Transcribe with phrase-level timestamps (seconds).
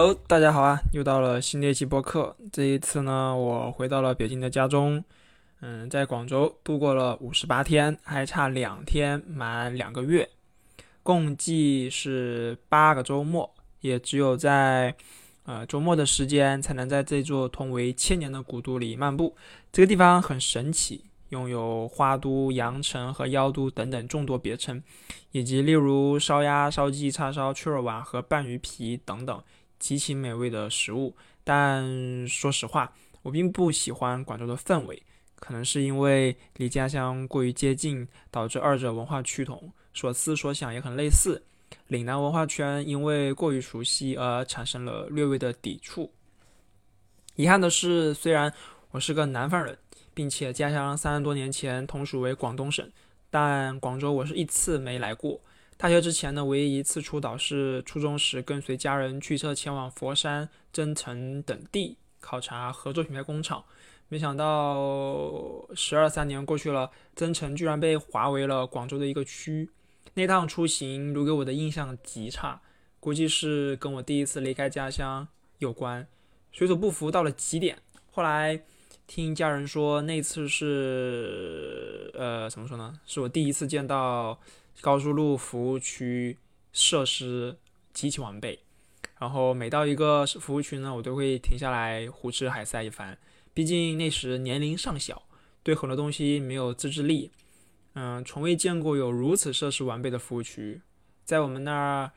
[0.00, 0.80] Hello，大家好啊！
[0.92, 2.36] 又到了新的一期播客。
[2.52, 5.02] 这一次呢，我回到了北京的家中，
[5.60, 10.28] 嗯，在广州度过了五十八天，还差两天满两个月，
[11.02, 13.52] 共计是八个周末。
[13.80, 14.94] 也只有在
[15.42, 19.34] 呃周末的时间，才能在这座同为千年的古都里漫步。
[19.72, 24.80] 这个地方很神奇，拥有花都、羊城和妖都等等众多别称，
[25.32, 29.42] 以及例如烧鸭、烧鸡、叉烧、雀儿碗和拌鱼皮等等。
[29.78, 31.14] 极其美味的食物，
[31.44, 32.92] 但说实话，
[33.22, 35.02] 我并不喜欢广州的氛围，
[35.36, 41.42] 可能是因为离家乡过于接近，导致二者文化趋同，所思所想也很类似。
[41.88, 46.10] 岭南文化圈因为过于熟悉而产生了略微的抵触。
[47.36, 48.52] 遗憾的是，虽然
[48.90, 49.78] 我是个南方人，
[50.14, 52.90] 并且家乡三十多年前同属为广东省，
[53.30, 55.40] 但广州我是一次没来过。
[55.78, 63.64] 大学之前呢，唯一一次出岛是初中时跟随家人驱车前往佛山、增城等地考察合作品牌工厂。
[64.08, 69.70] 没想到十二三年过去了，增城居然被划为了广州的一个区。
[70.14, 72.60] 那趟出行留给我的印象极差，
[72.98, 76.08] 估计是跟我第一次离开家乡有关，
[76.50, 77.78] 水土不服到了极点。
[78.10, 78.60] 后来
[79.06, 82.98] 听家人说，那次是呃，怎么说呢？
[83.06, 84.40] 是我第一次见到。
[84.80, 86.38] 高速路服务区
[86.72, 87.56] 设施
[87.92, 88.60] 极其完备，
[89.18, 93.18] 然后每到一个服务区呢，我都会停下来胡吃海塞一番。
[93.52, 95.22] 毕竟那时年龄尚小，
[95.62, 97.32] 对很多东西没有自制力，
[97.94, 100.80] 嗯，从未见过有如此设施完备的服务区。
[101.24, 102.12] 在我们那儿，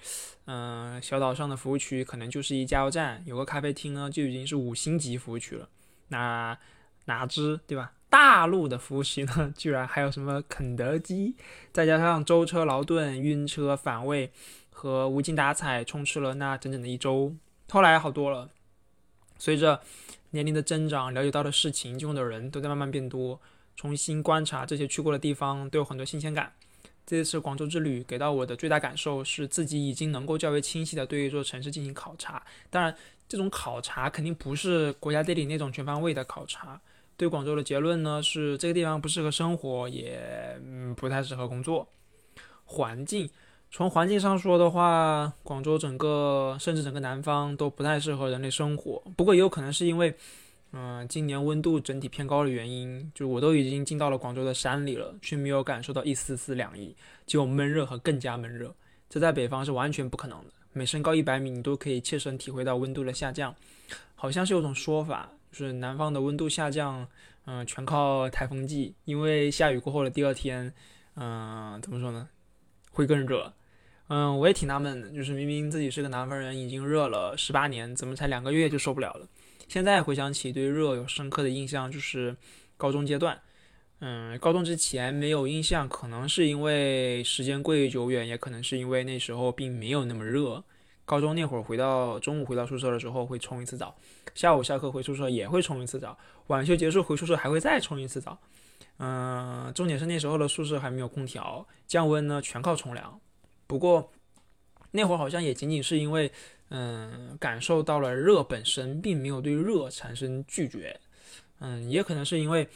[0.46, 5.68] 嗯，小岛上的服务区可能就是一加油站，有个咖啡厅呢，就已经是五星级服务区了。
[6.10, 6.58] 那
[7.06, 7.94] 哪知，对吧？
[8.12, 11.34] 大陆的服务区呢，居然还有什么肯德基，
[11.72, 14.30] 再加上舟车劳顿、晕车、反胃
[14.70, 17.34] 和无精打采，充斥了那整整的一周。
[17.70, 18.50] 后来好多了，
[19.38, 19.80] 随着
[20.32, 23.40] 年龄的增长，了解到的事情、见过的人都在慢慢变多。
[23.78, 26.52] 重新观察这些去过的地方，都有很多新鲜感。
[27.06, 32.44] 这次广州之旅给到我的最大感受是自己已经能够较为清晰的对一座城市进行考察。
[32.70, 32.94] 当然，
[33.30, 36.80] 这种考察肯定不是国家地理那种全方位的考察。
[37.22, 40.20] 对广州的结论呢是这个地方不适合生活，也
[40.98, 41.88] 不太适合工作。
[42.66, 43.30] 环境，
[43.70, 49.04] 从环境上说的话，广州整个甚至整个南方都不太适合人类生活。
[49.16, 50.16] 不过也有可能是因为，
[50.72, 56.96] 嗯，今年温度整体偏高的原因，就我都已经进到了广州的山里了，却没有感受到一丝丝凉意，
[57.28, 58.74] 只有闷热和更加闷热。
[59.08, 63.54] 这在北方是完全不可能的，每升高一百米，你都可以切身体会到温度的下降。
[64.16, 65.30] 好像是有种说法。
[65.52, 67.08] 就是南方的温度下降，
[67.46, 68.96] 嗯，全靠台风季。
[69.06, 70.74] 因为下雨过后的第二天，
[71.16, 72.30] 嗯，怎么说呢，
[72.92, 73.54] 会更热。
[74.08, 79.28] 嗯，我也挺纳闷的，就是明明自己是个南方人，已经热了十八年，怎么才两个月就受不了了？
[79.68, 82.36] 现在回想起对热有深刻的印象，就是
[82.76, 83.40] 高中阶段。
[84.00, 90.64] 嗯，高中之前没有印象，可能是因为时间过于久远，也可能是因为那时候并没有那么热。
[91.06, 93.96] 高中那会儿，回到中午回到宿舍的时候会冲一次澡，
[94.34, 96.18] 下午下课回宿舍也会冲一次澡，
[96.48, 98.38] 晚休结束回宿舍还会再冲一次澡。
[98.98, 103.20] 嗯，重点是那时候的宿舍还没有空调，降温呢全靠冲凉。
[103.68, 104.12] 不过
[104.92, 106.32] 那会儿好像也仅仅是因为，
[106.70, 111.00] 嗯，感受到了热本身，并没有对热产生拒绝。
[111.60, 112.68] 嗯，也可能是因为，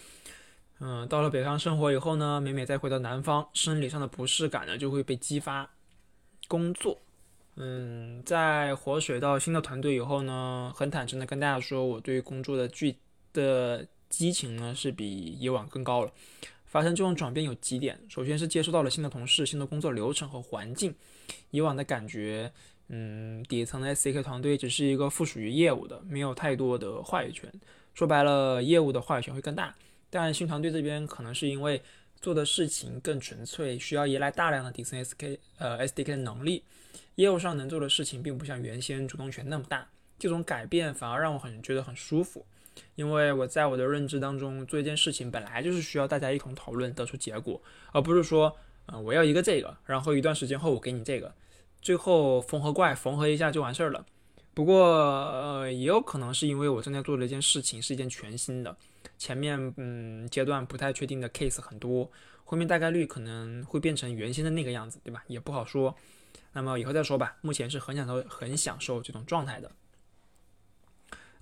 [0.79, 5.69] 嗯，到了北方生活以后呢，每每再回到南方，生理上的不适感呢就会被激发。
[6.47, 7.01] 工作。
[7.57, 12.95] 嗯，在活水到新的团队以后呢，很坦诚的跟大家说，我对工作的剧
[13.31, 16.11] 的激情呢是比以往更高了。
[16.65, 20.93] 发生这种转变有几点，首先是接触到了新的同事、新的工作流程和环境。
[21.51, 22.51] 以往的感觉，
[22.89, 27.49] 嗯，底层的 SK 团队只是一个附属于业务的，没有太多的话语权。
[27.93, 29.73] 说白了，业务的话语权会更大。
[30.09, 31.81] 但新团队这边可能是因为
[32.25, 36.63] 做的事情更纯粹，需要依赖大量的底层 SK 呃 SDK 的能力。
[37.17, 42.43] 业务上能做的事情并不像原先主动权那么大，这种改变反而让我很觉得很舒服，
[42.95, 47.61] 因为我在我的认知当中做一件事情本来就是需要大家一同讨论得出结果，
[47.91, 48.57] 而不是说，
[48.87, 51.31] 嗯，我要一个这个，然后一段时间后我给你这个，
[51.79, 54.03] 最后缝合怪缝合一下就完事儿了。
[54.55, 58.75] 不过，呃，也有可能是因为我正在做的一件事情是一件全新的，
[59.17, 62.09] 前面嗯阶段不太确定的 case 很多，
[62.45, 65.21] 后面大概率可能会变成原先的那个样子，对吧？
[65.27, 65.93] 也不好说。
[66.53, 69.69] 那么以后再说吧，目前是很享受、很享受这种状态的。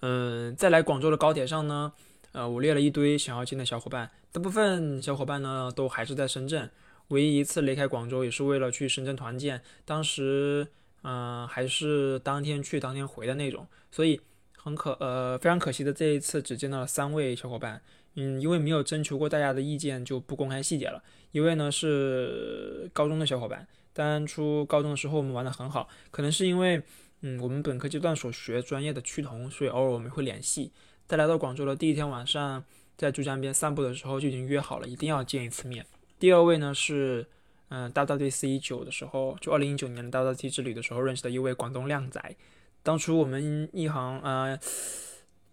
[0.02, 1.94] 嗯，在来广州的高铁上呢，
[2.32, 6.68] 呃，我列了一堆想要见的小伙伴，大部分小伙伴呢都还是在深圳。
[7.10, 10.68] 唯一一次离开广州也是为了去深圳团建，当时
[11.04, 14.20] 嗯，还是当天去当天回的那种，所以
[14.58, 17.82] 很可呃非常可惜的这一次只见到了三位小伙伴，
[18.16, 21.04] 嗯，因为没有征求过大家的意见，就不公开细节了。
[21.32, 26.82] 一位呢是高中的小伙伴，当初高中的时候我们玩的很好，可能是因为
[27.20, 30.72] 嗯我们本科阶段所学专业的趋同，所以偶尔我们会联系。
[31.06, 32.64] 在来到广州的第一天晚上，
[32.96, 35.86] 在珠江边散步的时候就已经约好了，一定要见一次面。
[36.18, 37.28] 第二位呢是。
[37.76, 42.36] 嗯，WWDC 九的时候，就二零一九年的 WWDC 之旅的时候认识的一位广东靓仔。
[42.84, 44.56] 当初我们一行呃，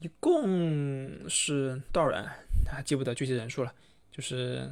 [0.00, 2.22] 一共是多少人？
[2.70, 3.72] 啊，记不得具体人数了。
[4.12, 4.70] 就是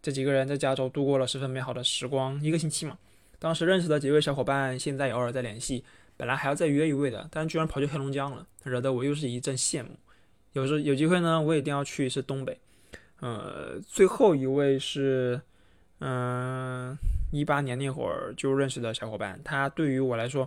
[0.00, 2.96] 这几个人在加州度过了十分美好的时光，一个星期嘛。
[3.40, 5.82] 当时认识的几位小伙伴，现在也偶尔在联系。
[6.16, 9.90] 本来还要再约一位的，但居然跑去黑龙江了，惹得我又是一阵羡慕。
[10.52, 12.56] 有时有机会呢，我一定要去一次东北。
[13.18, 15.40] 呃，最后一位是。
[15.98, 16.96] 嗯，
[17.30, 20.46] 一八年那会儿就认识的小伙伴，他对于我来说，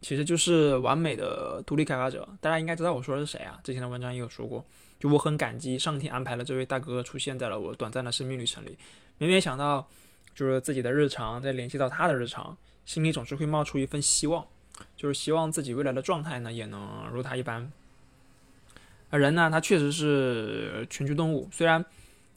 [0.00, 2.28] 其实就是完美的独立开发者。
[2.40, 3.58] 大家应该知道我说的是谁啊？
[3.64, 4.64] 之前的文章也有说过。
[5.00, 8.78] 就我很感激上天安排了这位大哥出现在了我短暂的生命旅程里。
[9.18, 9.88] 每每想到，
[10.34, 14.46] 就是自己的日常再联系到他的日常，心里总是会冒出一份希望，
[14.96, 17.72] 就是希望自己未来的状态呢也能如他一般。
[19.10, 21.84] 而人呢，他确实是群居动物，虽然。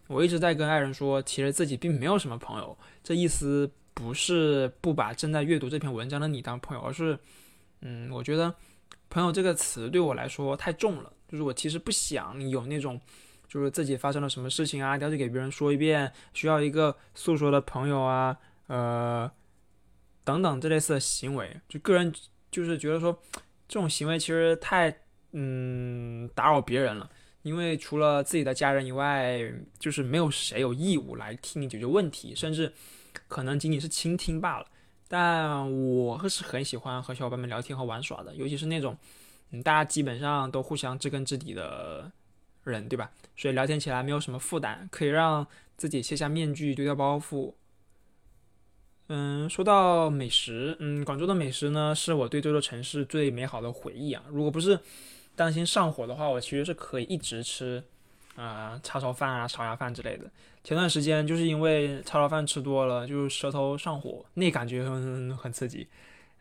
[0.10, 2.76] 我一直在跟爱人说，其实自己并没有什么朋友。
[3.04, 7.18] 这意思不是不把正在阅读这篇文章的你当朋友，而是，
[7.82, 8.52] 嗯，我觉得
[9.08, 11.14] “朋友”这个词对我来说太重了。
[11.28, 13.00] 就是我其实不想有那种，
[13.48, 18.36] 就是自己发生了什么事情啊，要去给别人说一遍，需要一个诉说的朋友啊，
[18.66, 19.32] 呃，
[20.24, 21.56] 等等这类似的行为。
[21.70, 22.12] 就个人
[22.50, 23.16] 就是觉得说，
[23.68, 24.92] 这种行为其实太，
[25.34, 27.08] 嗯，打扰别人了。
[27.50, 29.42] 因为除了自己的家人以外，
[29.80, 32.72] 就是没有谁有义务来替你解决问题，甚至
[33.28, 34.68] 可能仅仅是倾听罢了。
[35.08, 35.60] 但
[35.92, 38.96] 我是很喜欢和小伙伴们聊天和玩耍的，尤其是那种，
[39.50, 42.12] 嗯，大家基本上都互相知根知底的
[42.64, 43.10] 人，对吧？
[43.36, 47.56] 所以聊天起来没有什么负担，可以让自己卸下面具，丢掉包袱。
[49.08, 54.24] 嗯，说到美食，嗯，广州的美食呢，是我对这座城市最美好的回忆啊。
[54.30, 54.80] 如果不是
[55.40, 57.82] 担心上火的话，我其实是可以一直吃，
[58.36, 60.26] 啊，叉烧饭啊、烧鸭饭之类的。
[60.66, 65.88] 前段时间就是因为叉烧饭吃多了，就是舌头上火，那感觉很很刺激。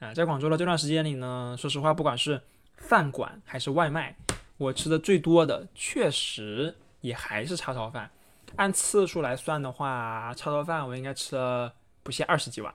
[0.00, 2.42] 啊，在广州的这段时间里呢，说实话，不管是
[2.76, 4.16] 饭馆还是外卖，
[4.56, 8.10] 我吃的最多的确实也还是叉烧饭。
[8.56, 11.72] 按次数来算的话，叉烧饭我应该吃了
[12.02, 12.74] 不下二十几碗。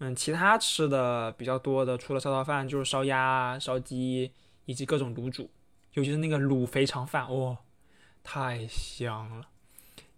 [0.00, 4.32] 嗯，其他吃的比较多的，除了叉烧饭，就是烧鸭、烧鸡。
[4.68, 5.48] 以及各种卤煮，
[5.94, 7.56] 尤其是那个卤肥肠饭，哇，
[8.22, 9.48] 太香了！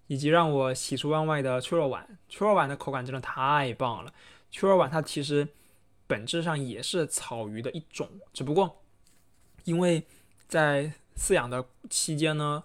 [0.09, 4.13] 以及让我喜出望外的脆肉碗，脆肉丸的口感真的太棒了。
[4.51, 5.47] 脆肉丸它其实
[6.09, 8.83] 本质上也是草鱼的一种，只不过
[9.63, 10.05] 因为
[10.49, 12.65] 在饲养的期间呢，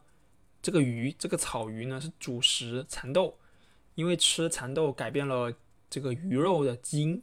[0.64, 3.38] 这个鱼这个草鱼呢是主食蚕豆，
[3.94, 5.54] 因为吃蚕豆改变了
[5.88, 7.22] 这个鱼肉的基因，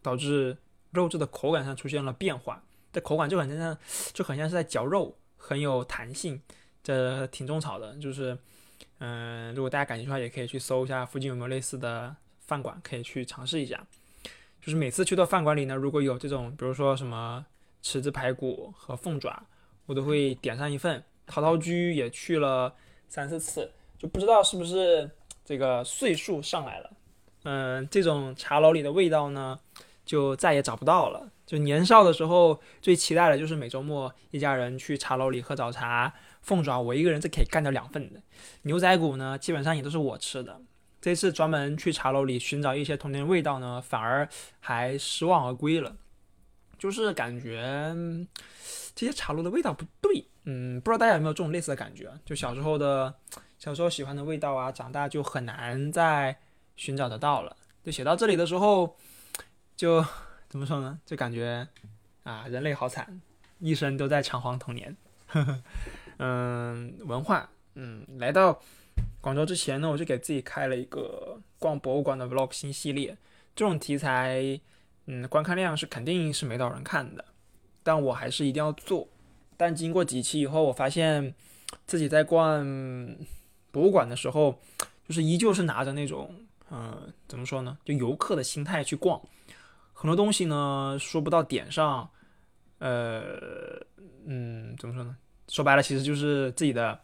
[0.00, 0.56] 导致
[0.92, 2.62] 肉质的口感上出现了变化。
[2.92, 3.78] 这口感就很像，
[4.12, 6.40] 就很像是在嚼肉，很有弹性，
[6.82, 7.94] 这挺种草的。
[7.96, 8.36] 就是，
[8.98, 13.86] 嗯，如果大家感兴趣的话，也可以去搜一下附近有没有类似的饭馆，可以去尝试一下。
[14.60, 17.44] 就是每次去到饭馆里呢，如果有这种，比如说什么
[17.80, 19.46] 池子排骨和凤爪，
[19.86, 21.02] 我都会点上一份。
[21.26, 22.74] 陶陶居也去了
[23.08, 25.10] 三四次，就不知道是不是
[25.44, 26.90] 这个岁数上来了，
[27.44, 29.60] 嗯，这种茶楼里的味道呢，
[30.08, 31.30] 就再也找不到了。
[31.44, 38.20] 就年少的时候最期待的就是每周末一家人去茶楼里喝早茶，凤爪我一个人是可以干掉两份的，
[38.62, 40.60] 牛仔骨呢基本上也都是我吃的。
[41.00, 44.26] 这次专门去茶楼里寻找一些童年味道呢，反而
[44.60, 45.94] 还失望而归了，
[46.78, 47.94] 就是感觉
[48.94, 50.26] 这些茶楼的味道不对。
[50.44, 52.10] 嗯，不知道大家有没有这种类似的感觉？
[52.24, 53.14] 就小时候的
[53.58, 56.38] 小时候喜欢的味道啊，长大就很难再
[56.74, 57.54] 寻找得到了。
[57.84, 58.96] 就写到这里的时候，
[59.78, 60.04] 就。
[60.48, 60.98] 怎么说呢？
[61.04, 61.68] 就感觉
[62.24, 63.20] 啊，人类好惨，
[63.58, 64.96] 一生都在偿还童年。
[66.16, 68.58] 嗯，文化，嗯，来到
[69.20, 73.14] 广州之前呢，我就给自己开了一个逛博物馆的 vlog 新系列。
[73.54, 74.58] 这种题材，
[75.04, 77.22] 嗯，观看量是肯定是没到人看的，
[77.82, 79.06] 但我还是一定要做。
[79.58, 81.34] 但经过几期以后，我发现
[81.86, 82.66] 自己在逛
[83.70, 84.58] 博物馆的时候，
[85.06, 86.34] 就是依旧是拿着那种，
[86.70, 89.20] 嗯，怎么说呢，就游客的心态去逛。
[90.00, 92.08] 很多东西呢说不到点上，
[92.78, 93.20] 呃，
[94.26, 95.16] 嗯，怎么说呢？
[95.48, 96.96] 说白了，其实就是自己的，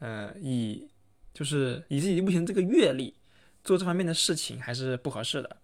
[0.00, 0.86] 呃，以
[1.32, 3.16] 就是以自己目前这个阅历
[3.64, 5.56] 做这方面的事情还是不合适的。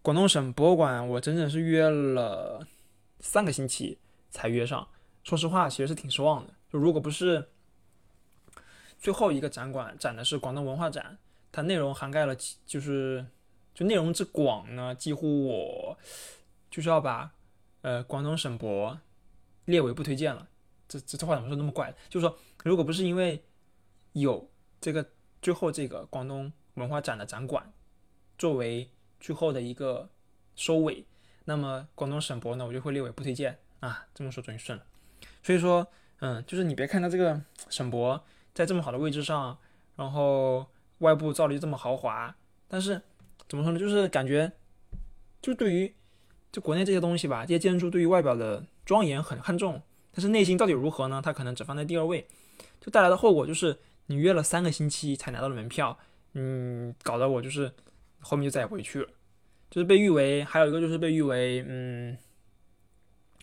[0.00, 2.64] 广东省博物馆，我整整是约了
[3.18, 3.98] 三个星期
[4.30, 4.86] 才约上。
[5.24, 6.54] 说实话，其实是挺失望的。
[6.72, 7.44] 就如果不是
[9.00, 11.18] 最后一个展馆展的是广东文化展，
[11.50, 13.26] 它内容涵盖了，就是
[13.78, 15.96] 就内容之广呢，几乎我
[16.68, 17.32] 就是要把
[17.82, 18.98] 呃广东省博
[19.66, 20.48] 列为不推荐了。
[20.88, 21.94] 这这这话怎么说那么怪？
[22.08, 23.40] 就是说，如果不是因为
[24.14, 25.08] 有这个
[25.40, 27.72] 最后这个广东文化展的展馆
[28.36, 30.10] 作为最后的一个
[30.56, 31.06] 收尾，
[31.44, 34.08] 那么广东省博呢，我就会列为不推荐啊。
[34.12, 34.84] 这么说终于顺了。
[35.44, 35.86] 所以说，
[36.18, 38.20] 嗯，就是你别看它这个省博
[38.52, 39.56] 在这么好的位置上，
[39.94, 40.66] 然后
[40.98, 42.34] 外部造的这么豪华，
[42.66, 43.00] 但是
[43.48, 43.78] 怎么说呢？
[43.78, 44.52] 就是感觉，
[45.40, 45.94] 就对于
[46.52, 51.20] 就国内这些东西吧，这些建筑对于外表的庄严很看重，但是内心到底如何呢？
[51.24, 52.26] 它可能只放在第二位，
[52.80, 55.98] 就带来的后果就是你约了三个星期才拿到了门票，
[56.34, 57.72] 嗯，搞得我就是
[58.20, 59.08] 后面就再也回去了。
[59.70, 62.16] 就是被誉为，还有一个就是被誉为，嗯，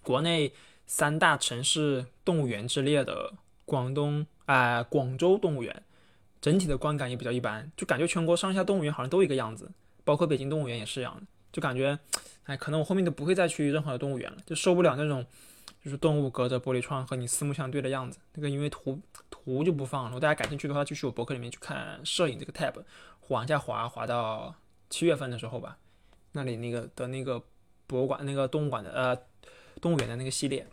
[0.04, 0.54] 国内。
[0.88, 3.34] 三大城市动物园之列的
[3.66, 5.82] 广东啊广州动物园，
[6.40, 9.72] 整体的观感也比较一般，就感觉全国上下动物园好像都一个样子，
[10.06, 12.00] 包括北京动物园也是一样的，就感觉，
[12.46, 15.26] 哎，可能我后面都不会再去任何的动物园了，就受不了那种，
[15.84, 18.20] 就是动物隔着玻璃窗和你四目相对的样子。
[18.36, 22.74] 那个因为图图就不放了，如果大家感兴趣的话，就去我博客里面去看摄影这个 tab，
[23.28, 24.56] 往下滑滑到
[24.90, 25.78] 七月份的时候吧，
[26.32, 27.44] 那里那个的那个
[27.88, 29.18] 博物馆那个动物馆的呃
[29.82, 30.66] 动物园的那个系列。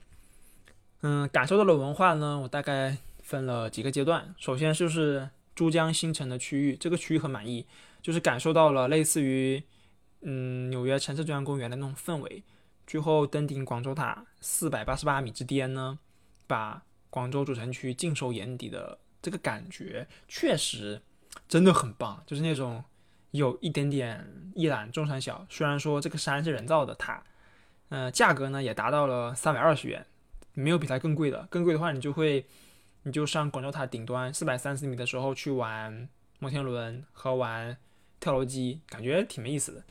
[1.01, 4.35] 嗯，感受到了文化呢，我大概分了几个阶段。
[4.39, 7.67] 首先就是珠江新城的区域，这个区域很满意，
[8.02, 9.62] 就是感受到了类似于
[10.21, 12.42] 嗯纽约城市中央公园的那种氛围。
[12.87, 15.99] 最后登顶广州塔四百八十八米之巅呢，
[16.47, 21.00] 把广州主城区尽收眼底的这个感觉，确实
[21.49, 22.85] 真的很棒，就是那种
[23.30, 25.47] 有一点点一览众山小。
[25.49, 27.23] 虽然说这个山是人造的塔，
[27.90, 30.04] 嗯，价格呢也达到了三百二十元。
[30.54, 32.44] 没有比它更贵的，更贵的话，你就会，
[33.04, 36.06] 你就上广州塔顶端四百三十米的时候去玩
[36.40, 37.78] 摩天轮和玩
[38.23, 39.83] 跳楼机，感觉挺没意思的。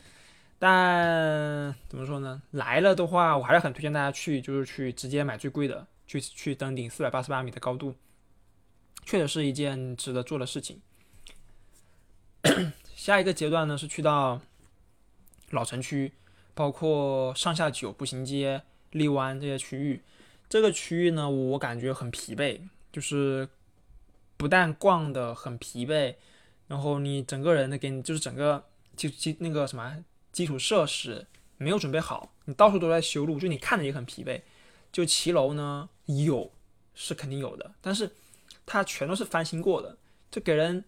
[0.58, 2.42] 但怎么说呢？
[2.52, 7.94] 来了的话，我还是很推荐大家去，就是去直接买最贵的，去去登顶四百八十八米的高度，
[9.06, 10.80] 确实是一件值得做的事情。
[12.96, 14.40] 下一个阶段呢，是去到
[15.50, 16.14] 老城区，
[16.54, 18.62] 包括上下九步行街、
[18.92, 20.02] 荔湾这些区域。
[20.48, 22.62] 这个区域呢，我感觉很疲惫，
[22.94, 23.50] 就是
[24.38, 26.16] 不但逛的很疲惫，
[26.72, 28.64] 然后你整个人的给你就是整个
[28.96, 34.40] 基基那个什么基础设施没有准备好，你到处都在修路，就你看着也很疲惫。
[34.90, 36.50] 就骑楼呢有
[36.96, 38.10] 是肯定有的，但是
[38.66, 39.98] 它全都是翻新过的，
[40.32, 40.82] 就给人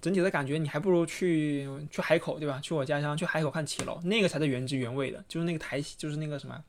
[0.00, 2.58] 整体的感觉，你还不如去去海口对吧？
[2.62, 6.64] 去我家乡去海口看骑楼，那个才是原汁原味的，就是那个苔就是那个什么。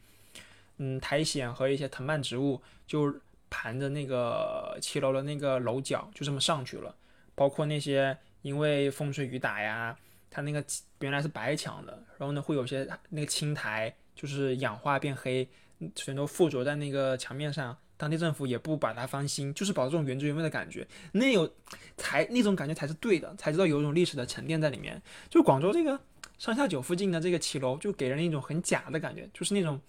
[0.79, 3.15] 嗯，苔藓和一些藤蔓植物就
[3.49, 6.93] 盘着那个骑楼的那个楼角，就这么上去了。
[7.33, 9.97] 包括那些因为风吹雨打呀，
[10.29, 10.63] 它那个
[10.99, 15.47] 原来是白墙的，然后呢会有些那个青苔就是氧化变黑，
[15.95, 17.77] 全都附着在那个墙面上。
[17.97, 20.87] 当地政府也不把它翻新，就是保这种原汁原味的感觉。
[21.13, 21.51] 那有
[21.97, 25.01] 才那种感觉才是对的，才知道有一种历史的沉淀在里面。
[25.29, 25.99] 就广州这个
[26.37, 29.79] 上下九附近的这个骑楼，就给人一种很假的感觉，就是那种。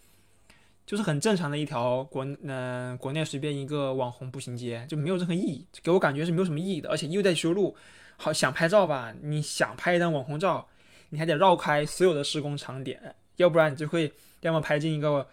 [0.87, 7.77] 就是很正常的一条国，嗯，国内随便一个网红步行街，就没有任何意义，给我感觉是没有什么意义的，而且又在修路。
[8.21, 10.67] 好想拍照吧，你想拍一张网红照，
[11.11, 15.25] 你还得绕开所有的施工场点，要不然你就会要么拍进一个，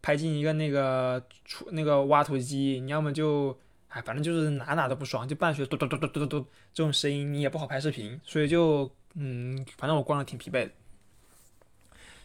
[0.00, 3.56] 拍进一个那个出那个挖土机，你要么就，
[3.88, 10.70] 哎，反正就是哪哪都不爽，就伴随嘟嘟嘟嘟嘟嘟嘟这种声音，你也不好拍视频，所以就，嗯，反正我逛的挺疲惫的。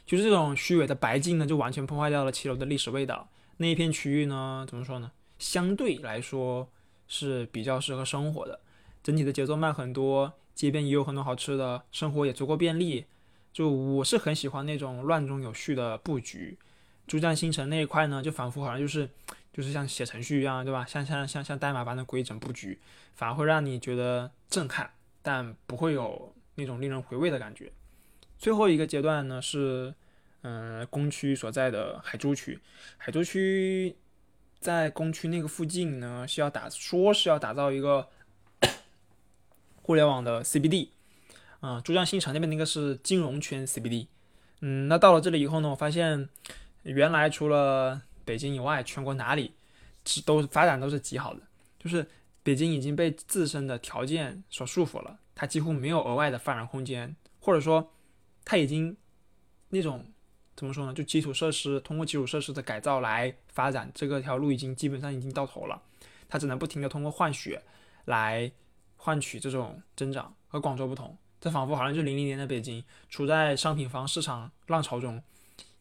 [0.05, 3.27] 就是这种虚伪的白净呢，就完全破坏掉了七楼的历史味道。
[3.57, 5.11] 那一片区域呢，怎么说呢？
[5.39, 6.69] 相对来说
[7.07, 8.59] 是比较适合生活的，
[9.05, 13.05] 整体的节奏慢很多，街边也有很多好吃的，生活也足够便利。
[13.53, 16.57] 就我是很喜欢那种乱中有序的布局。
[17.05, 19.07] 珠江新城那一块呢，就仿佛好像就是
[19.53, 20.83] 就是像写程序一样，对吧？
[20.87, 22.79] 像像像像代码般的规整布局，
[23.13, 24.89] 反而会让你觉得震撼，
[25.21, 27.71] 但不会有那种令人回味的感觉。
[28.39, 29.93] 最后一个阶段呢是，
[30.41, 32.59] 嗯，工区所在的海珠区。
[32.97, 33.95] 海珠区
[34.59, 38.09] 在工区那个附近呢，是要打说是要打造一个
[39.85, 40.87] 互联网的 CBD。
[41.59, 44.07] 啊，珠江新城那边那个是金融圈 CBD。
[44.61, 46.27] 嗯，那到了这里以后呢，我发现
[46.81, 49.53] 原来除了北京以外，全国哪里
[50.05, 51.41] 是都发展都是极好的。
[51.77, 52.07] 就是
[52.41, 57.91] 北京已经被自身的条件所束缚了，它几乎没有额外的发展空间，或者说。
[58.47, 58.95] 它已经
[59.69, 60.05] 那种
[60.55, 60.93] 怎么说呢？
[60.93, 65.81] 就基础设施通过基础设施的改造来发展，这个条路已经基本上已经到头了，
[66.29, 67.59] 它只能不停的通过换血
[68.05, 68.51] 来
[69.05, 70.33] 换取这种增长。
[70.47, 75.21] 和广州不同，这仿佛好像就零零年的北京，处在商品房市场浪潮中，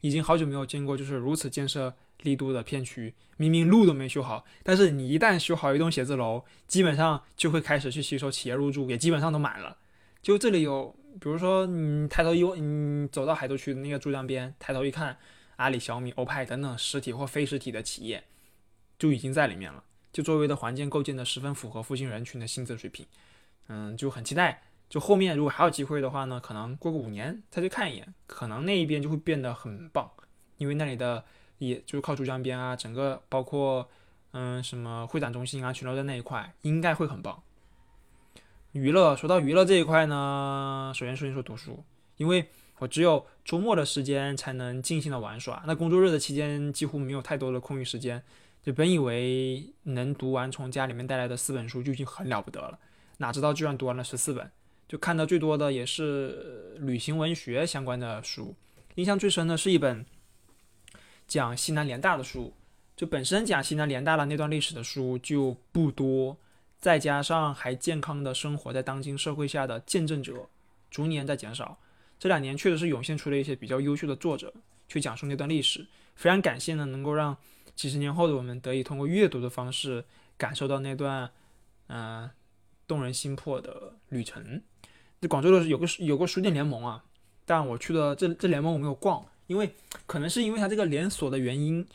[0.00, 3.14] 已经好久没有见过就是如此建设力度的片区。
[3.36, 9.76] 明明路都没修好，但是你一旦修好一栋写字楼，基本上就会开始去吸收企业入驻，也基本上都满了。
[10.20, 15.16] 就这里有，比如说你抬头一，你走到海珠区的那个珠江边，抬头一看，
[15.56, 18.24] 阿里、小米、欧派等等实体或非实体的企业
[18.98, 19.84] 就已经在里面了。
[20.14, 23.04] 就周围的环境构建的十分符合附近人群的薪资水平。
[23.68, 24.62] 嗯，就很期待。
[24.88, 30.08] 就后面如果还有机会的话呢，可能过个五年再去看一眼，可能那一边就会变得很棒，
[30.58, 31.24] 因为那里的
[31.58, 33.88] 也就是靠珠江边啊，整个包括
[34.32, 37.42] 嗯什么会展中心啊，全都在那一块，应该会很棒。
[38.72, 41.82] 娱乐说到娱乐这一块呢，首先说一说读书，
[42.18, 48.22] 因为我只有周末的时间才能尽兴的玩耍，那工作日的期间几乎没有太多的空余时间。
[48.64, 52.78] 就本以为能读完从家里面带来的四本书就已经很了不得了。
[53.18, 54.50] 哪知道居然读完了十四本，
[54.88, 58.54] 就看的最多的也是旅行文学相关的书。
[58.94, 60.06] 印象最深的是一本
[61.28, 62.54] 讲西南联大的书，
[62.96, 66.38] 就本身讲西南联大的那段历史的书就不多，
[66.78, 70.48] 再加上还健康的生活在当今社会下的见证者
[70.90, 71.78] 逐年在减少。
[72.18, 74.54] 这两年确实是涌现出了一些比较优秀的作者
[74.88, 75.86] 去讲述那段历史。
[76.14, 77.36] 非常感谢呢，能够让
[77.74, 80.04] 几十年后的我们得以通过阅读的方式
[80.36, 81.30] 感受到那段，
[81.88, 82.30] 嗯。
[82.86, 84.60] 动人心魄的旅程。
[85.18, 87.02] 这广州的有个有个书店联盟啊，
[87.46, 91.86] 但我去的这这联盟我没有逛，因为可能是因为它这个连锁的原因，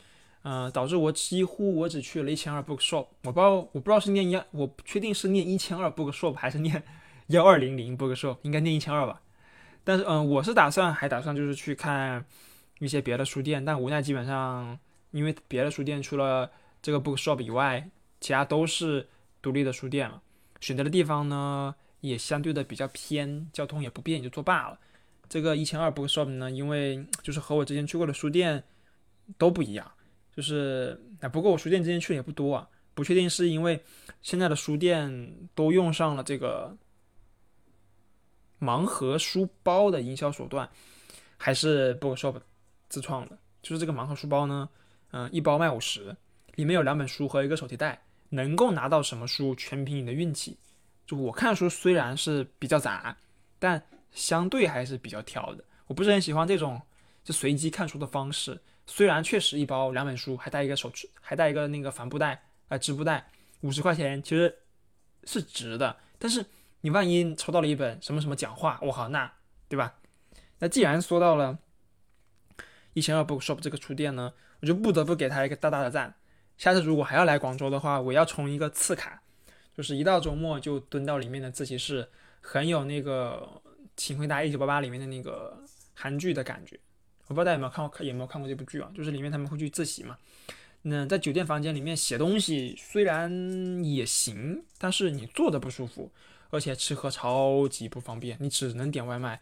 [0.42, 3.06] 呃，导致我几乎我只去了一千二 bookshop。
[3.22, 6.82] 我不知道我不知道是念一，我不确定是念一千二 bookshop 还是念
[7.28, 9.22] 幺二零零 bookshop，应该念一千二吧。
[9.84, 12.26] 但是嗯，我是打算还打算就是去看
[12.80, 14.76] 一些别的书店，但无奈基本上
[15.10, 16.50] 因为别的书店除了
[16.82, 17.88] 这个 bookshop 以外，
[18.20, 19.08] 其他都是
[19.42, 20.22] 独立的书店了。
[20.60, 24.78] 选择的地方呢，也相对的比较偏，交通也不便，也就作罢了。
[25.28, 28.62] 这个一千二 bookshop 呢，因为就是和我之前去过的书店
[29.38, 29.90] 都不一样，
[30.34, 33.82] 就是啊，不过我书店之前去的也不多啊，不确定是因为
[34.22, 36.76] 现在的书店都用上了这个
[38.60, 40.68] 盲盒书包的营销手段，
[41.36, 42.40] 还是 bookshop
[42.88, 43.38] 自创的。
[43.62, 44.68] 就是这个盲盒书包呢，
[45.12, 46.16] 嗯，一包卖五十，
[46.54, 48.02] 里面有两本书和一个手提袋。
[48.32, 50.56] 能够拿到什么书，全凭你的运气。
[51.04, 53.16] 就我看书虽然是比较杂，
[53.58, 55.64] 但相对还是比较挑的。
[55.88, 56.80] 我不是很喜欢这种
[57.24, 58.60] 就随机看书的方式。
[58.86, 63.28] 虽然确实一包两本书，还带一个手持，还带一个那个帆布袋啊织布袋，
[63.62, 64.58] 五十块钱其实
[65.24, 65.96] 是值的。
[66.16, 66.46] 但是
[66.82, 69.32] 你万一抽到了一本什么什么讲话，我靠，那
[69.68, 69.96] 对吧？
[70.60, 71.58] 那既然说到了
[72.92, 76.14] 一千二 bookshop 这个书店呢，我就不得不给他一个大大的赞。
[76.58, 79.22] 下次如果还要来广州的话，我要充一个次卡，
[79.76, 82.06] 就是一到周末就蹲到里面的自习室，
[82.40, 83.48] 很有那个
[83.96, 85.58] 《请回答一九八八》里面的那个
[85.94, 86.78] 韩剧的感觉。
[87.28, 88.90] 我不知道大家有没有看过，有没有看过这部剧啊？
[88.94, 90.18] 就是里面他们会去自习嘛。
[90.82, 93.30] 那在酒店房间里面写东西虽然
[93.84, 96.10] 也行，但是你坐着不舒服，
[96.50, 99.40] 而且吃喝超级不方便，你只能点外卖，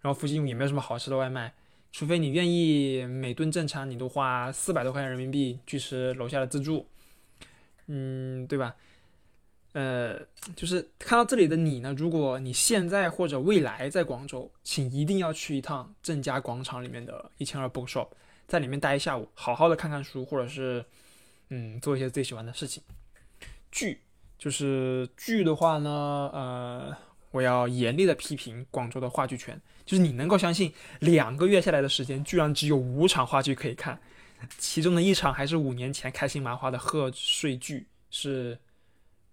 [0.00, 1.52] 然后附近也没有什么好吃的外卖。
[1.92, 6.86] 除非你愿意每顿正餐你都花四百多块钱人民币去吃楼下的自助，
[7.86, 8.74] 嗯，对吧？
[9.72, 10.18] 呃，
[10.54, 18.08] 就是看到这里的你呢，如果你现在或者未来在广州，请一定要去一趟正佳广场里面的一千二 bookshop，
[18.46, 20.84] 在里面待一下午，好好的看看书，或者是
[21.48, 22.82] 嗯做一些自己喜欢的事情。
[23.70, 24.00] 剧
[24.38, 26.96] 就是剧的话呢，呃。
[27.30, 34.00] 我要严厉的批评广州的话剧圈，就是你能够相信两个月下来的时间，居然只有五场话剧可以看，
[34.58, 38.58] 其中的一场还是五年前开心麻花的贺岁剧，是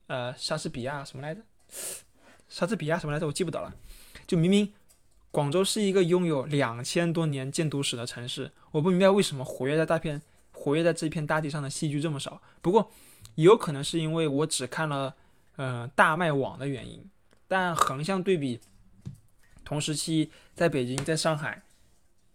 [0.06, 1.42] 呃莎士比亚什么来着？
[2.48, 3.26] 莎士比亚什么来着？
[3.26, 3.74] 我记不得了。
[4.28, 4.72] 就明明
[5.32, 12.42] 广州是一个拥有两千多年建都史的城市，我不明白为什么活跃在大片活跃在这片大地上的戏剧这么少。
[12.62, 12.92] 不过
[13.36, 15.16] 也有可能是因为我只看了
[15.56, 17.04] 呃大麦网的原因。
[17.48, 18.60] 但横向对比，
[19.64, 21.64] 同时期在北京、在上海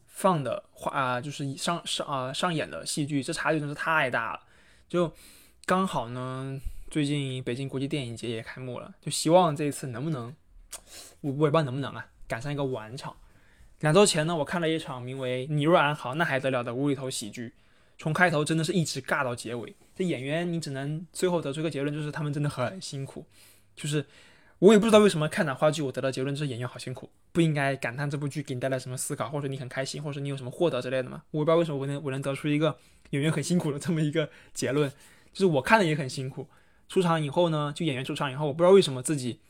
[0.07, 4.40] 放的话啊，就是上上啊上演的戏剧，这差距真是太大了。
[4.88, 5.12] 就
[5.66, 6.59] 刚好呢，
[6.90, 10.35] 最近北京国际电影节也开幕了，就希望这一次能不能，
[11.20, 13.14] 我我也不知道能不能啊，赶上一个晚场。
[13.81, 17.53] 两周前呢，我看了一场名为《你若安好，那还得了》的无厘头喜剧，
[17.98, 19.75] 从开头真的是一直尬到结尾。
[19.94, 23.27] 这演员你只能最后得出一个结论，就是他们真的很辛苦，
[23.77, 24.07] 就是。
[24.62, 31.20] 我也不知道为什么看场话剧，我得到结论就是演员好辛苦，不应该感叹这部剧给你带来什么思考，或者你很开心，或者你有什么获得之类的嘛。
[31.33, 32.79] 我不知道为什么我能我能得出一个
[33.11, 34.88] 演员很辛苦的这么一个结论，
[35.33, 36.46] 就是我看的也很辛苦。
[36.88, 39.40] 出场以后呢，就演员出场以后，我不知道为什么自己，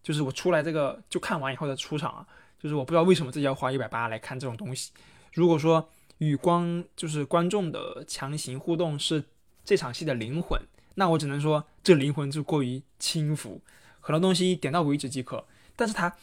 [0.00, 2.24] 就是我出来这个就看完以后的出场啊，
[2.62, 4.92] 就是我不知道为什么自己要花一百八来看这种东西。
[5.32, 9.24] 如果说与光就是观众的强行互动是
[9.64, 10.62] 这场戏的灵魂，
[10.94, 13.60] 那我只能说这灵魂就过于轻浮。
[14.06, 16.16] 很多东西点到为止即可，但是他，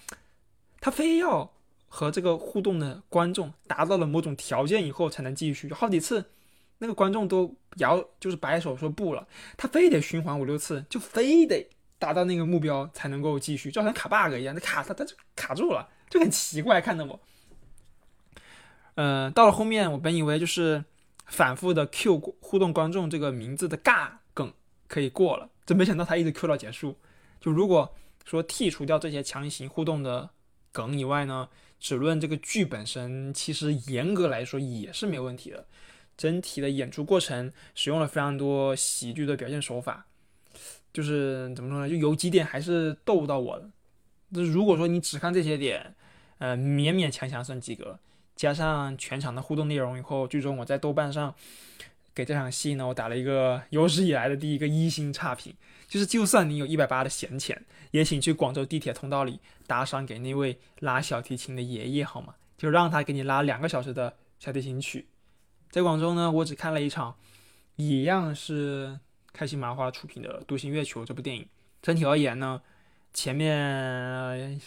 [0.80, 1.52] 他非要
[1.89, 6.24] 和这个互动的观众达到了某种条件以后才能继续，好几次，
[6.78, 11.69] 那个观众都摇就是摆手说不了，他非得循环五六次，就非得
[12.00, 17.19] 达到那个目标才能够继续，就好像卡 bug 一样，那卡他他就卡住了，就很奇怪，看得我。
[18.96, 20.86] 嗯，到了后面，我本以为就是
[21.26, 24.54] 反复的 Q 互动观众这个名字的尬梗
[24.88, 26.96] 可以过了，真没想到他一直 Q 到结束。
[27.43, 30.29] 就如果说剔除掉这些强行互动的
[30.71, 35.67] 梗以外呢，只论这个剧本身，其实严格来说也是没问题的。
[36.15, 40.06] 整体的演出过程使用了非常多喜剧的表现手法，
[40.93, 41.89] 就是怎么说呢？
[41.89, 43.69] 就有几点还是逗到我了。
[44.29, 45.93] 那如果说你只看这些点，
[46.38, 47.99] 呃，勉勉强强算及格，
[48.38, 51.36] 加上全场的互动内容以后，最终我在豆瓣上。
[52.15, 55.51] 给这场戏呢，我打了一个有史以来的第一个一星差评，
[55.88, 62.36] 就是就算你有一百八的闲钱，也请去广州地铁通道里打赏给那位拉小提琴的爷爷好吗？
[62.58, 65.08] 就让他给你拉两个小时的小提琴曲。
[65.69, 67.15] 在广州呢，我只看了一场，
[67.76, 69.00] 一样是
[69.32, 71.48] 开心麻花出品的《独行月球》这部电影。
[71.82, 72.62] 整体而言呢，
[73.13, 74.60] 前面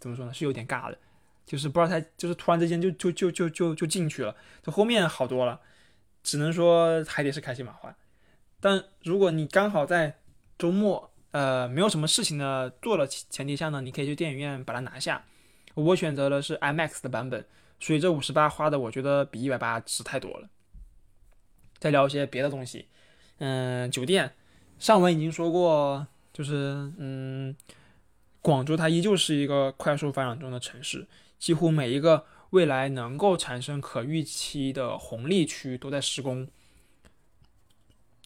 [0.00, 0.98] 怎么说呢，是有点尬的，
[1.46, 5.60] 就是不知道他就是突然之间就就就就就就进去了，这后面好多了。
[6.22, 7.94] 只能说还得是开心麻花，
[8.58, 10.16] 但如果你刚好在
[10.58, 15.24] 周末，呃，没有什么事情的做了前提下呢，你可以去电影院把它拿下。
[15.74, 17.46] 我选择的是 IMAX 的版本，
[17.80, 20.48] 所以这五十八花的我觉得比一百八值太多了。
[21.78, 22.88] 再聊一些别的东西，
[23.38, 24.34] 嗯，酒店，
[24.78, 27.54] 上文已经说过，就是嗯，
[28.40, 31.06] 广州它依旧是一个快速发展中的城市，
[31.38, 32.24] 几乎每一个。
[32.50, 36.46] 未来能够产生可预期的红利区都在施工。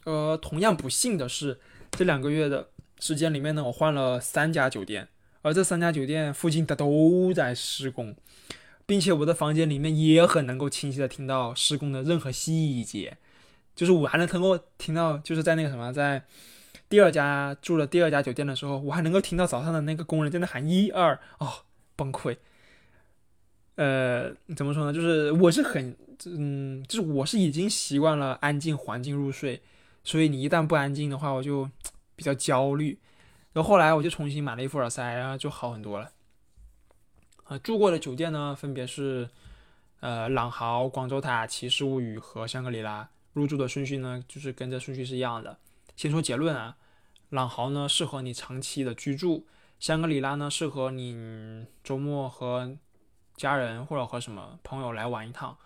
[0.04, 1.58] 呃，同样不幸的是，
[1.92, 2.68] 这两个月的
[3.00, 5.08] 时间里面呢，我换了三家酒店，
[5.42, 8.14] 而这三家酒店附近的都在施工，
[8.86, 13.16] 并且我的房间里面也很能够清晰的听到施工的任何细节，
[13.74, 16.24] 就是我还能通过听到，就是在那个什么，在
[16.88, 21.52] 第二家住了第二家酒店的时候，我还能够听到早上的那个工人在那喊一二，哦，
[21.96, 22.36] 崩溃。
[23.76, 24.92] 呃，怎么说呢？
[24.92, 25.96] 就是我是很，
[26.26, 29.60] 嗯，就是我是已经习惯了安静环境入睡，
[30.08, 31.68] 所以你一旦不安静的话，我就
[32.16, 32.98] 比较焦虑。
[33.52, 36.10] 然后后来我就重新买了一副耳塞，然后就好很多了。
[37.44, 39.28] 啊，住过的酒店呢，分别是
[40.00, 43.10] 呃朗豪、广州塔、骑士物语和香格里拉。
[43.34, 45.58] 入住的顺序呢，就是跟这顺序是一样的。
[45.94, 46.78] 先说结论啊，
[47.28, 49.46] 朗豪呢适合你长期的居住，
[49.78, 52.78] 香格里拉呢适合你周末和。
[53.36, 55.56] 家人或者和什么朋友来玩一趟，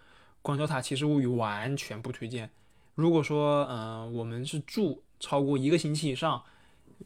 [0.42, 2.50] 广州塔骑士物语完全不推荐。
[2.94, 6.42] 如果说，嗯，我们是住超过一个星期以上，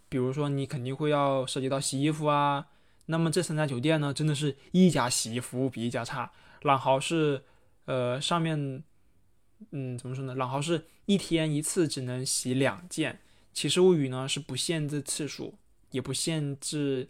[0.08, 2.66] 比如说你肯定会要涉及到洗衣服啊，
[3.06, 6.32] 那么这三家酒店呢，真的是一家洗衣服务比一家差。
[6.62, 7.44] 朗豪是，
[7.84, 8.82] 呃，上面，
[9.70, 10.34] 嗯，怎么说呢？
[10.34, 13.20] 朗豪是一天一次只能洗两件，
[13.52, 15.54] 其实物语呢是不限制次数，
[15.92, 17.08] 也不限制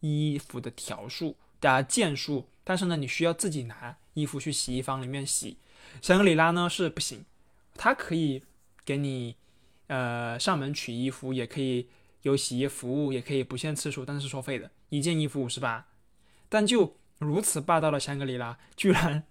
[0.00, 2.48] 衣服的条数，大家件数。
[2.64, 5.58] 但是呢，你需要自己拿衣服去洗衣房里面洗。
[6.02, 7.24] 香格里拉呢是不行，
[7.76, 8.42] 它可以
[8.84, 9.36] 给你，
[9.86, 11.88] 呃，上门取衣服，也可以
[12.22, 15.86] 有洗衣服务，也可以不限次数，但是收费的，一件衣服五十八。
[16.48, 19.22] 但就如此霸道的香格里拉，居然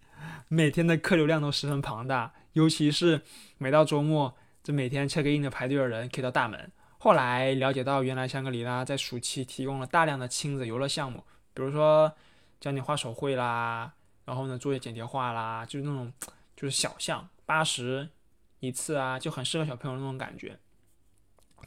[0.47, 3.21] 每天的客流量都十分庞大，尤其是
[3.57, 6.71] 每到周末，这每天 check in 的排队的人可以到大门。
[6.97, 12.11] 后来了解到，原来香格里拉在暑期提供了大量的亲子游乐项目，比如说。
[12.57, 16.11] 教你画手绘啦，然后呢，做些剪贴画啦，就是那种，
[16.55, 18.09] 就是小项八十
[18.65, 20.57] 一次啊，就很适合小朋友那种感觉。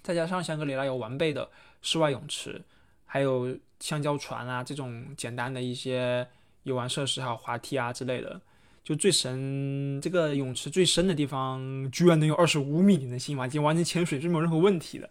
[0.02, 1.50] 再加上香格里拉有完备的
[1.82, 2.62] 室外泳池，
[3.04, 6.26] 还有橡胶船啊这种简单的一些
[6.62, 8.40] 游玩设施，还有滑梯啊之类的。
[8.84, 13.46] 就最深这个泳池最深的地方，居然能有二十五米，你能信吗？
[13.46, 15.10] 已经完全潜水是没有任何问题的。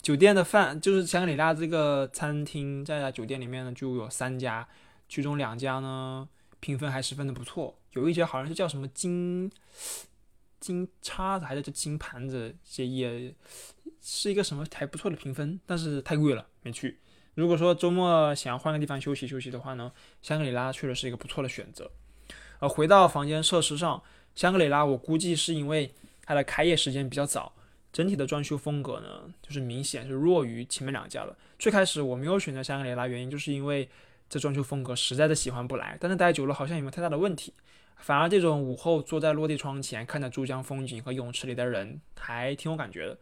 [0.00, 4.66] 酒店的饭就是香格里拉这个餐厅在酒店里面呢就有三家。
[5.08, 6.26] 其中两家呢
[6.58, 9.52] 评分还十分的不错，有一家好像是叫什么金
[10.62, 13.34] 金叉子还是叫金盘子，这也
[14.00, 17.00] 是一个什么还不错的评分，但是太贵了，没去。
[17.34, 19.90] 如果说周末想要换个地方休息休息的话呢，
[20.22, 21.90] 香格里拉确实是一个不错的选择。
[22.60, 24.00] 呃，回到房间设施上，
[24.36, 25.92] 香格里拉我估计是因为
[26.24, 27.52] 它的开业时间比较早，
[27.92, 31.36] 整体的装修风格呢，就是明显是弱于前面两家的。
[31.58, 33.88] 最开始我没有选择香格里拉，原因就是因为
[34.28, 37.52] 这装修风格实在是喜欢不来，但是待久了好像也没太大的问题。
[38.02, 43.16] 反而这种午后坐在落地窗前看着珠江风景和泳池里的人，还挺有感觉的。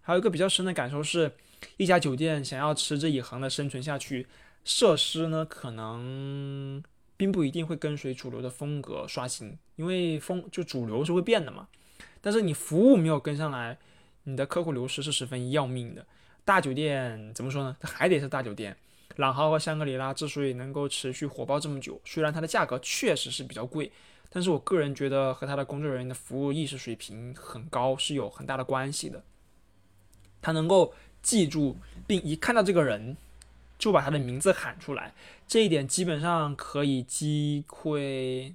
[0.00, 1.30] 还有一个比较深的感受是，
[1.76, 4.26] 一家酒店想要持之以恒的生存下去，
[4.64, 6.82] 设施呢可能
[7.16, 11.68] 并不一定会跟随主流的风格刷新，因为风就主流是会变的嘛。
[12.22, 13.76] 但是你服务没有跟上来，
[14.24, 16.06] 你的客户流失是十分要命的。
[16.44, 17.76] 大酒店怎么说呢？
[17.80, 18.74] 它还得是大酒店。
[19.14, 23.90] 朗豪和香格里拉之所以能够持续火爆这么久，虽然它的价格确实是比较贵，
[24.28, 29.22] 但是我个人觉得和它的工作人员的服务意识水平很高是有很大的关系的。
[30.42, 30.92] 他能够
[31.22, 33.16] 记住并一看到这个人
[33.78, 35.14] 就把他的名字喊出来，
[35.48, 38.54] 这一点基本上可以击溃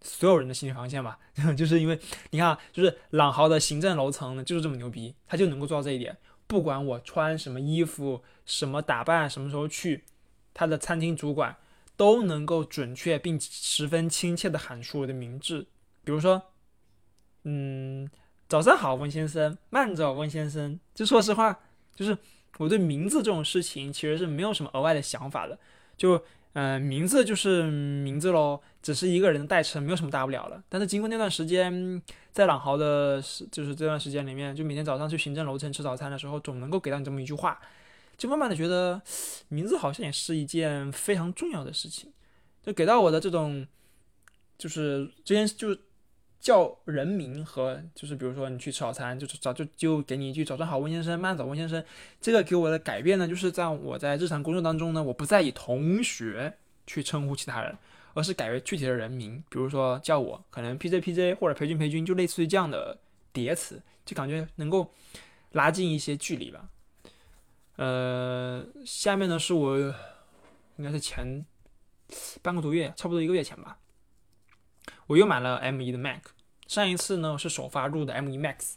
[0.00, 1.18] 所有人的心理防线吧。
[1.56, 1.98] 就是因为
[2.30, 6.16] 你看，就是朗豪的行政楼层呢就是这么牛逼，他就能够做到这一点。
[6.46, 10.04] 不管我穿什么衣服、什么打扮、什么时候去，
[10.54, 11.56] 他的餐厅主管
[11.96, 15.66] 都能够准确并十分亲切地喊出我的名字。
[16.04, 16.40] 比如说，
[17.42, 18.08] 嗯，
[18.48, 20.78] 早上好，温先生，慢走，温先生。
[20.94, 21.58] 就说实话，
[21.94, 22.16] 就是
[22.58, 25.58] 我对名字这种事情其实是没有什么额外的想法的。
[25.96, 26.22] 就，
[26.58, 30.62] 嗯，名字就是名字喽，只是一个人的代称，没有什么大不了的。
[30.68, 32.02] 但是经过那段时间。
[32.36, 33.18] 在朗豪的，
[33.50, 37.58] 就是这段时间里面，就每天早上去行政楼层吃早餐的时候，总能够给到你这么一句话，
[38.18, 39.00] 就慢慢的觉得
[39.48, 42.12] 名字好像也是一件非常重要的事情。
[42.62, 43.66] 就给到我的这种，
[44.58, 45.74] 就是之前就
[46.46, 51.84] 叫人名和就是比如说你去吃早餐，就是早就就给你一句早上好，温先生，慢走，温先生。
[52.20, 56.56] 这个给我的改变呢，就是在我在日常工作当中呢，我不再以同学
[56.86, 57.76] 去称呼其他人。
[58.14, 62.96] 而是改为具体的人名，比如说叫我，可能 P J P J 或者培军培军，就类似于这样的
[63.30, 64.90] 叠词，就感觉能够
[65.50, 66.66] 拉近一些距离吧。
[67.76, 69.78] 呃，下面呢是我
[70.76, 71.44] 应该是前
[72.40, 73.76] 半个多月，差不多一个月前吧，
[75.08, 76.22] 我又买了 M 一的 Mac。
[76.66, 78.74] 上一次呢是首发入的 M 一 Max，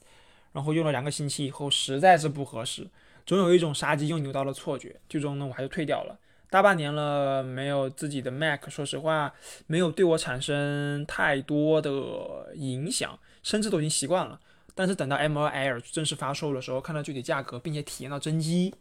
[0.53, 2.87] 然后用了两个星期以后实在是不合适，
[3.25, 6.17] 总有一种杀鸡用牛刀的错觉，最终呢我还是退掉了。
[6.51, 9.31] 大半年了，没有自己的 Mac，说实话，
[9.67, 14.39] 没有对我产生太多的影响，甚至都已经习惯了。
[14.73, 18.73] 但是等到 M2 Air 正式发售的时候，看到具体价格，并且体验到真机，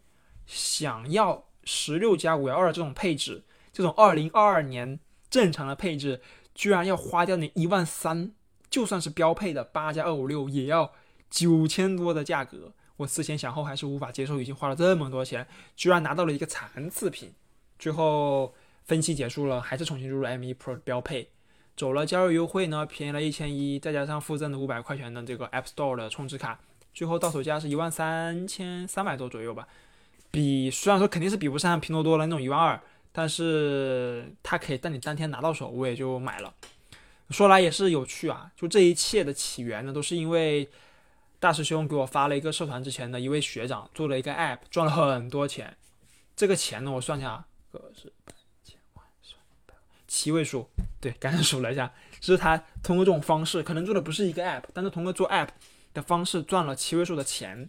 [0.46, 6.22] 想要十六加五幺二这种配置，这种二零二二年正常的配置，
[6.54, 8.32] 居然要花掉那一万三，
[8.78, 10.92] 就算是标配的八加二五六，也要
[11.28, 12.72] 九千多的价格。
[12.98, 17.32] 我思前想后还是无法接受，已经花了这么多钱，居然拿到了一个残次品。
[17.76, 21.30] 最后分期结束了，还是重新入了 M1 Pro 标配，
[21.76, 26.60] 走了加入优惠呢，便宜了一千一，再加上附赠的五百块钱的这个 App Store 的充值卡，
[26.94, 29.66] 最后到手价是一万三千三百多左右吧。
[30.30, 36.54] 比虽然说肯定是比不上拼多多的那种一万二，但是它可以带你当天拿到手，我也就买了。
[37.30, 40.68] 说来也是有趣啊，就这一切的起源呢，都是因为
[41.38, 45.76] 大师兄给我发了一个社团之前的一位学长做了一个 App，赚了很多钱。
[46.34, 47.44] 这个钱呢，我算下。
[47.70, 48.10] 个是
[48.64, 49.38] 千万算
[50.06, 50.66] 七位数，
[51.00, 55.48] 对，刚才数了一下，就是他通过这种方式，可能做的不是一个 app，但是通过做 app
[55.92, 57.68] 的方式赚了七位数的钱。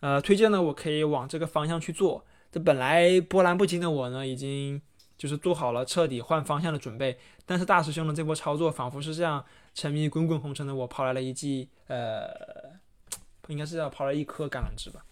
[0.00, 2.22] 呃，推荐呢，我可以往这个方向去做。
[2.52, 4.80] 这本来波澜不惊的我呢，已经
[5.16, 7.18] 就是做好了彻底换方向的准备。
[7.46, 12.28] 但是大师兄的这波操作，仿佛是这样沉迷滚滚红尘的我，抛来了一记，呃，
[13.48, 15.04] 应该是要抛来一颗橄榄枝吧，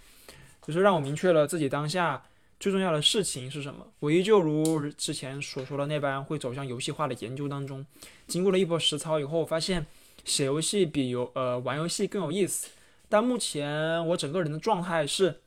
[0.67, 2.23] 就是让我明确了自己当下。
[2.59, 3.85] 最重要的事情是什么？
[3.99, 7.85] 我依旧如之前所说的那般，会走向游戏化的研究当中。
[8.29, 9.85] 经过了一波实操以后，我发现
[10.25, 12.71] 写游戏比游呃玩游戏更有意思。
[13.09, 15.41] 但目前我整个人的状态是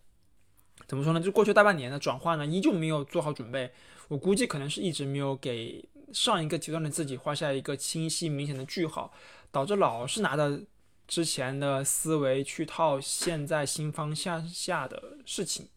[0.87, 1.21] 怎么说呢？
[1.21, 3.71] 就过去大半年的转换呢，依旧没有做好准备。
[4.07, 9.11] 我估计可能是一直没有给上一个阶段的自己画下一个清晰明显的句号，
[9.51, 10.61] 导致老是拿着
[11.07, 15.67] 之前的思维去套现在新方向下的事情。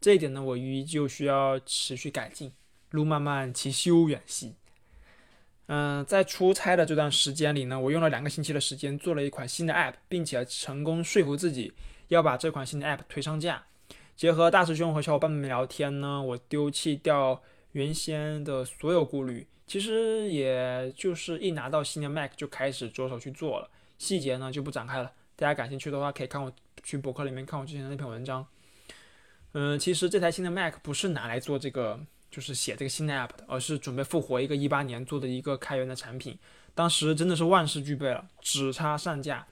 [0.00, 2.52] 这一点呢，我依旧需要持续改进。
[2.90, 4.54] 路漫漫其修远兮。
[5.66, 11.74] 嗯，在出差的这段时间里呢，我用了两个星期的时间做了一款新的 App，并且成功说服自己
[12.08, 13.66] 要把这款新的 App 推上架。
[14.16, 17.42] 结合大师兄和小伙伴们聊天呢，我丢弃掉
[17.78, 23.70] 原先的所有顾虑，其实也就是一拿到新的 Mac 就开始着手去做了。
[23.98, 28.44] 细节呢就不展开了，大家感兴趣的话可以看我去博客里面看我之前的那篇文章。
[29.52, 32.00] 嗯，其实这台新的 Mac 不是拿来做这个，
[32.32, 36.36] 就是写这个新的 App 的，而是准备复活一个一八年做的一个开源的产品。
[36.74, 39.46] 当时真的是万事俱备了，只差上架。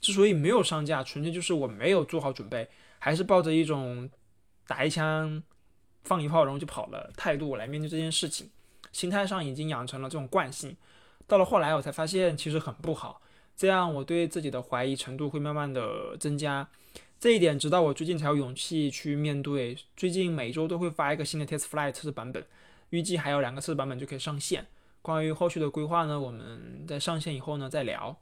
[0.00, 2.68] 之所以没有上架，纯粹就是我没有做好准备，
[3.00, 4.08] 还是抱着一种
[4.66, 5.42] 打一枪
[6.04, 8.50] 放一炮然后就跑了态度来面对这件事情，
[8.92, 10.76] 心态上已经养成了这种惯性。
[11.26, 13.22] 到了后来，我才发现其实很不好，
[13.56, 16.68] 这样我对自己的怀疑程度会慢慢的增加。
[17.20, 19.78] 这一点直到我最近才有勇气去面对。
[19.96, 22.44] 最近每周都会发一个新的 TestFlight 测试版本，
[22.90, 24.66] 预计还有两个测试版本就可以上线。
[25.00, 28.16] 关于后续的规划呢，我们在上线以后呢再聊。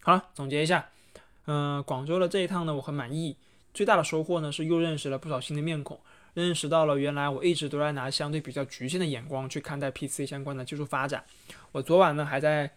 [0.00, 0.90] 好了，总结一下，
[1.46, 3.36] 嗯，广州的这一趟呢，我很满意。
[3.72, 6.00] 最大的收获呢是又认识了不少新的面孔，
[6.34, 11.24] 认识到了原来我一直都在拿相对比较局限的眼光去看待 PC 相关的技术发展。
[11.72, 12.70] 我昨晚呢还在，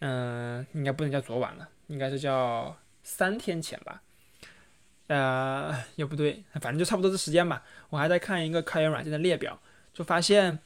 [0.00, 4.02] 嗯，应该不能叫昨晚了，应该是叫三天前吧，
[5.08, 7.64] 呃，也不对，反正就差不多这时间吧。
[7.88, 9.60] 我还在看一个开源软件的列表，
[9.92, 10.58] 就发现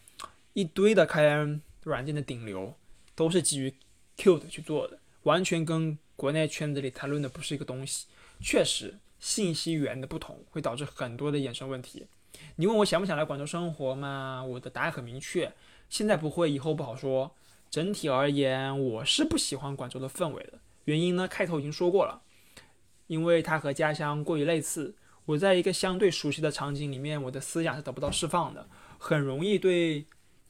[0.52, 1.61] 一堆的开源。
[1.85, 2.74] 软件的顶流
[3.14, 3.74] 都是基于
[4.16, 8.07] Qt 去做的，完全跟国内圈子里谈论的不是一个东西。
[8.40, 12.07] 确实，信息源的不同会导致很多的衍生问题。
[12.57, 14.44] 你问我想不想来广州生活吗？
[14.44, 15.52] 我的答案很明确，
[15.88, 17.35] 现在不会，以后不好说。
[17.70, 20.59] 整体而言，我是不喜欢广州的氛围的。
[20.85, 22.22] 原因呢，开头已经说过了，
[23.07, 24.94] 因为它和家乡过于类似。
[25.26, 30.07] 我在一个相对熟悉的场景里面，我的思想是得不到释放的，很容易对。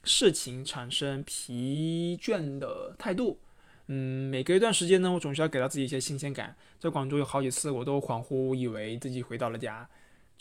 [0.07, 3.41] 事情产生疲倦的态度，
[3.87, 6.55] 嗯，每隔一段时间呢，我总是要给到自己一些新鲜感。
[6.79, 9.89] 在广州有好几次，我都恍惚以为自己回到了家。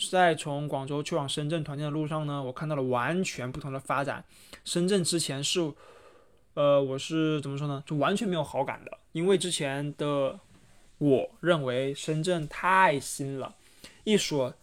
[0.09, 4.23] 在从广州去往深圳团建的路上呢，我看到了完全不同的发展。
[4.63, 5.71] 深圳之前是，
[6.53, 7.83] 呃，我是怎么说呢？
[7.85, 10.39] 就完全没有好感的，因为之前的
[10.97, 13.55] 我认为深圳太新了，
[14.03, 14.53] 一所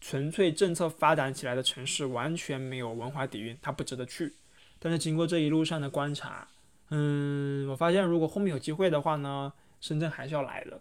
[0.00, 4.34] 纯粹政策发展起来的城市完全没有文化底蕴，它不值得去。
[4.78, 6.46] 但是经过这一路上的观察，
[6.90, 10.80] 嗯，我发现如果后面有机会的话呢，深圳还是要来的。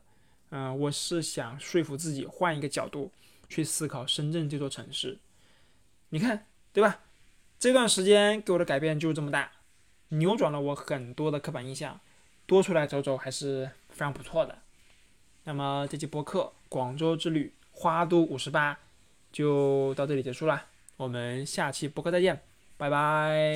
[0.49, 3.11] 嗯，我是想说服自己换一个角度
[3.53, 5.19] 去思考深圳这座城市。
[6.09, 7.01] 你看，对吧？
[7.59, 9.51] 这段时间给我的改变就是这么大，
[10.09, 11.99] 扭转了我很多的刻板印象，
[12.45, 14.57] 多出来走走还是非常不错的。
[15.43, 18.73] 那么这期播客《广州之旅花都五十八》
[19.31, 20.65] 就到这里结束了，
[20.97, 22.41] 我们下期播客再见，
[22.75, 23.53] 拜拜。